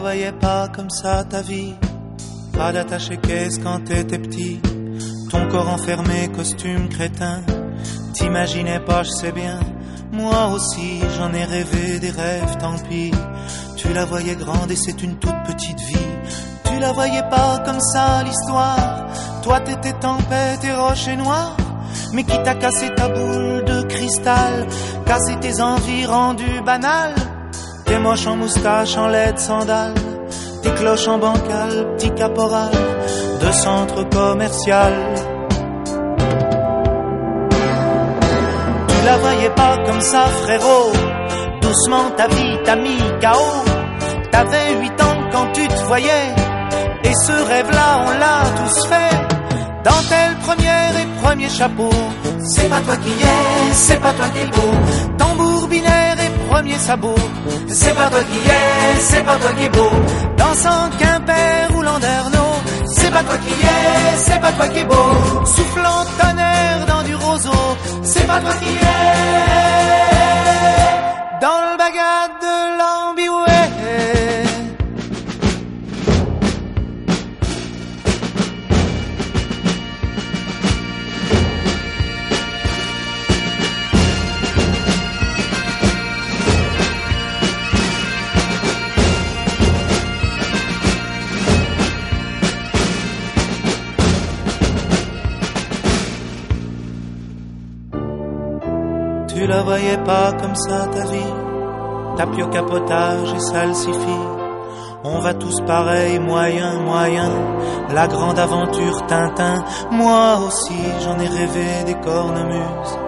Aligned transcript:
voyais 0.00 0.32
pas 0.32 0.68
comme 0.68 0.90
ça 0.90 1.24
ta 1.24 1.42
vie. 1.42 1.74
Pas 2.56 2.72
d'attaché 2.72 3.16
caisse 3.18 3.58
quand 3.58 3.84
t'étais 3.84 4.18
petit. 4.18 4.60
Ton 5.30 5.46
corps 5.48 5.68
enfermé, 5.68 6.28
costume 6.34 6.88
crétin. 6.88 7.42
T'imaginais 8.14 8.80
pas, 8.80 9.02
je 9.02 9.10
sais 9.10 9.32
bien. 9.32 9.60
Moi 10.12 10.48
aussi, 10.48 11.00
j'en 11.16 11.32
ai 11.32 11.44
rêvé 11.44 11.98
des 12.00 12.10
rêves, 12.10 12.56
tant 12.58 12.76
pis. 12.88 13.12
Tu 13.76 13.92
la 13.92 14.04
voyais 14.04 14.36
grande 14.36 14.70
et 14.70 14.76
c'est 14.76 15.02
une 15.02 15.16
toute 15.18 15.42
petite 15.46 15.80
vie. 15.80 16.10
Tu 16.64 16.78
la 16.80 16.92
voyais 16.92 17.22
pas 17.30 17.62
comme 17.64 17.80
ça, 17.80 18.22
l'histoire. 18.24 19.06
Toi, 19.42 19.60
t'étais 19.60 19.92
tempête 19.92 20.64
et 20.64 20.72
rocher 20.72 21.16
noir. 21.16 21.56
Mais 22.12 22.24
qui 22.24 22.42
t'a 22.42 22.54
cassé 22.54 22.92
ta 22.94 23.08
boule 23.08 23.64
de 23.64 23.82
cristal, 23.82 24.66
cassé 25.06 25.36
tes 25.40 25.60
envies 25.60 26.06
rendues 26.06 26.62
banales. 26.64 27.14
T'es 27.90 27.98
moche 27.98 28.24
en 28.28 28.36
moustache, 28.36 28.96
en 28.96 29.08
laide 29.08 29.36
sandales. 29.36 29.94
Tes 30.62 30.70
cloches 30.70 31.08
en 31.08 31.18
bancal, 31.18 31.72
petit 31.96 32.12
caporal 32.12 32.70
de 33.40 33.50
centre 33.50 34.08
commercial. 34.08 34.92
Tu 38.88 39.04
la 39.04 39.16
voyais 39.16 39.50
pas 39.50 39.76
comme 39.84 40.00
ça, 40.02 40.22
frérot. 40.44 40.92
Doucement, 41.62 42.10
ta 42.16 42.28
vie 42.28 42.58
t'a 42.64 42.76
mis 42.76 43.02
KO. 43.20 43.48
T'avais 44.30 44.74
huit 44.80 45.02
ans 45.02 45.18
quand 45.32 45.50
tu 45.52 45.66
te 45.66 45.82
voyais. 45.88 46.28
Et 47.02 47.14
ce 47.26 47.32
rêve-là, 47.32 48.04
on 48.06 48.10
l'a 48.22 48.38
tous 48.58 48.86
fait. 48.86 49.16
Dentelle 49.82 50.36
première 50.46 50.92
et 51.02 51.08
premier 51.24 51.48
chapeau. 51.48 51.90
C'est 52.44 52.68
pas 52.68 52.80
toi 52.82 52.96
qui 52.98 53.10
es, 53.10 53.72
c'est 53.72 54.00
pas 54.00 54.12
toi 54.12 54.28
qui 54.32 54.38
es 54.42 54.46
beau. 54.46 55.26
Premier 56.50 56.78
sabot. 56.78 57.14
C'est 57.68 57.94
pas 57.94 58.08
toi 58.10 58.22
qui 58.30 58.38
es, 58.38 59.00
c'est 59.00 59.24
pas 59.24 59.36
toi 59.36 59.52
qui 59.56 59.64
es 59.64 59.68
beau. 59.68 59.90
Dansant 60.36 60.90
Quimper 60.98 61.76
ou 61.76 61.82
Landerneau. 61.82 62.50
C'est 62.86 63.10
pas 63.10 63.22
toi 63.22 63.38
qui 63.44 63.52
es, 63.52 64.16
c'est 64.16 64.40
pas 64.40 64.52
toi 64.52 64.68
qui 64.68 64.80
es 64.80 64.84
beau. 64.84 65.10
Soufflant 65.54 66.02
tonnerre 66.20 66.86
dans 66.86 67.02
du 67.08 67.14
roseau. 67.14 67.62
C'est 68.02 68.26
pas 68.26 68.40
toi 68.40 68.54
qui 68.60 68.72
es. 68.74 69.59
Tu 99.32 99.46
la 99.46 99.62
voyais 99.62 99.96
pas 99.98 100.32
comme 100.32 100.56
ça 100.56 100.86
ta 100.86 101.04
vie. 101.06 101.32
Tapio 102.16 102.48
capotage 102.48 103.32
et 103.32 103.38
salsifis. 103.38 104.26
On 105.04 105.20
va 105.20 105.34
tous 105.34 105.60
pareil, 105.60 106.18
moyen, 106.18 106.80
moyen. 106.80 107.30
La 107.94 108.08
grande 108.08 108.40
aventure 108.40 109.06
Tintin. 109.06 109.64
Moi 109.92 110.40
aussi, 110.46 110.82
j'en 111.04 111.16
ai 111.20 111.28
rêvé 111.28 111.84
des 111.86 111.94
cornemuses. 111.94 112.98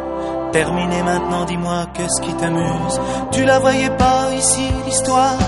Terminé 0.53 1.03
maintenant, 1.03 1.45
dis-moi, 1.45 1.87
qu'est-ce 1.93 2.21
qui 2.23 2.33
t'amuse? 2.35 3.01
Tu 3.33 3.45
la 3.45 3.59
voyais 3.59 3.91
pas 3.91 4.33
ici, 4.37 4.69
l'histoire. 4.87 5.39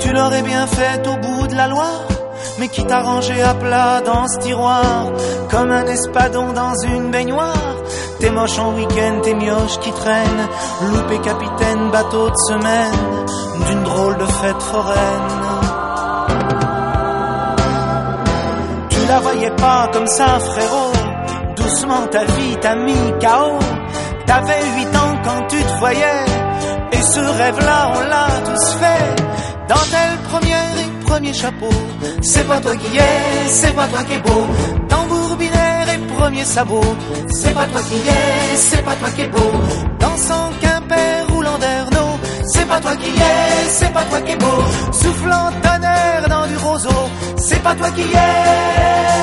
Tu 0.00 0.12
l'aurais 0.12 0.42
bien 0.42 0.66
faite 0.66 1.06
au 1.06 1.16
bout 1.16 1.46
de 1.46 1.54
la 1.54 1.68
Loire. 1.68 2.17
Mais 2.58 2.68
qui 2.68 2.84
t'a 2.84 3.02
rangé 3.02 3.40
à 3.40 3.54
plat 3.54 4.00
dans 4.00 4.26
ce 4.26 4.38
tiroir, 4.40 5.12
comme 5.50 5.70
un 5.70 5.86
espadon 5.86 6.52
dans 6.52 6.74
une 6.82 7.10
baignoire. 7.10 7.76
T'es 8.18 8.30
moche 8.30 8.58
en 8.58 8.74
week-end, 8.74 9.20
t'es 9.22 9.34
mioche 9.34 9.78
qui 9.78 9.92
traîne, 9.92 10.48
loupé 10.90 11.18
capitaine, 11.20 11.90
bateau 11.92 12.28
de 12.28 12.36
semaine, 12.48 13.26
d'une 13.68 13.82
drôle 13.84 14.18
de 14.18 14.24
fête 14.24 14.62
foraine. 14.62 15.38
Tu 18.90 19.06
la 19.06 19.20
voyais 19.20 19.50
pas 19.52 19.88
comme 19.92 20.08
ça, 20.08 20.40
frérot, 20.40 20.92
doucement 21.54 22.06
ta 22.10 22.24
vie 22.24 22.56
t'a 22.60 22.74
mis 22.74 23.12
KO. 23.20 23.58
T'avais 24.26 24.64
huit 24.76 24.96
ans 24.96 25.16
quand 25.22 25.46
tu 25.48 25.62
te 25.62 25.78
voyais, 25.78 26.24
et 26.90 27.02
ce 27.02 27.20
rêve-là, 27.20 27.92
on 27.94 28.00
l'a 28.00 28.26
tous 28.44 28.74
fait. 28.74 29.27
Premier 31.18 31.34
chapeau, 31.34 31.68
c'est 32.22 32.46
pas 32.46 32.60
toi 32.60 32.76
qui 32.76 32.96
es, 32.96 33.48
c'est 33.48 33.74
pas 33.74 33.88
toi 33.88 34.04
qui 34.04 34.12
es 34.12 34.18
beau. 34.20 34.46
Tambour 34.88 35.36
binaire 35.36 35.88
et 35.92 35.98
premier 36.14 36.44
sabot, 36.44 36.94
c'est 37.34 37.52
pas 37.52 37.66
toi 37.66 37.80
qui 37.88 37.96
es, 37.96 38.56
c'est 38.56 38.84
pas 38.84 38.94
toi 38.94 39.10
qui 39.10 39.22
es 39.22 39.26
beau. 39.26 39.50
Dansant 39.98 40.50
Quimper 40.60 41.26
ou 41.34 41.42
Landerneau, 41.42 42.10
c'est 42.46 42.68
pas 42.68 42.78
toi 42.78 42.94
qui 42.94 43.08
es, 43.08 43.68
c'est 43.68 43.92
pas 43.92 44.04
toi 44.04 44.20
qui 44.20 44.30
es 44.30 44.36
beau. 44.36 44.62
Soufflant 44.92 45.50
tonnerre 45.60 46.28
dans 46.28 46.46
du 46.46 46.56
roseau, 46.56 47.10
c'est 47.36 47.62
pas 47.64 47.74
toi 47.74 47.90
qui 47.90 48.02
es. 48.02 49.17